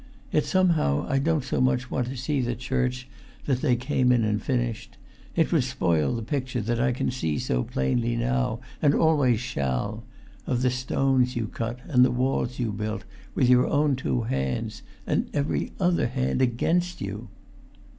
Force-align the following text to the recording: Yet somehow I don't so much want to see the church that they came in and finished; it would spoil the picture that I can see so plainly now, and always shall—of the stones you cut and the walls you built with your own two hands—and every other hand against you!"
Yet 0.31 0.45
somehow 0.45 1.05
I 1.07 1.19
don't 1.19 1.43
so 1.43 1.61
much 1.61 1.91
want 1.91 2.07
to 2.07 2.17
see 2.17 2.41
the 2.41 2.55
church 2.55 3.07
that 3.45 3.61
they 3.61 3.75
came 3.75 4.11
in 4.11 4.23
and 4.23 4.41
finished; 4.41 4.97
it 5.35 5.51
would 5.51 5.63
spoil 5.63 6.15
the 6.15 6.23
picture 6.23 6.59
that 6.59 6.81
I 6.81 6.91
can 6.91 7.11
see 7.11 7.37
so 7.37 7.61
plainly 7.63 8.15
now, 8.15 8.61
and 8.81 8.95
always 8.95 9.39
shall—of 9.39 10.61
the 10.63 10.71
stones 10.71 11.35
you 11.35 11.45
cut 11.45 11.81
and 11.87 12.03
the 12.03 12.09
walls 12.09 12.57
you 12.57 12.71
built 12.71 13.03
with 13.35 13.47
your 13.47 13.67
own 13.67 13.95
two 13.95 14.21
hands—and 14.23 15.29
every 15.35 15.71
other 15.79 16.07
hand 16.07 16.41
against 16.41 16.99
you!" 16.99 17.27